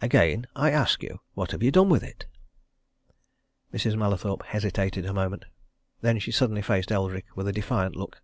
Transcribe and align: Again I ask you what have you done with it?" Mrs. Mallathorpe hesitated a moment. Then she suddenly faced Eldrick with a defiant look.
Again 0.00 0.46
I 0.54 0.70
ask 0.70 1.02
you 1.02 1.18
what 1.34 1.50
have 1.50 1.60
you 1.60 1.72
done 1.72 1.88
with 1.88 2.04
it?" 2.04 2.26
Mrs. 3.74 3.96
Mallathorpe 3.96 4.44
hesitated 4.44 5.04
a 5.06 5.12
moment. 5.12 5.44
Then 6.02 6.20
she 6.20 6.30
suddenly 6.30 6.62
faced 6.62 6.92
Eldrick 6.92 7.36
with 7.36 7.48
a 7.48 7.52
defiant 7.52 7.96
look. 7.96 8.22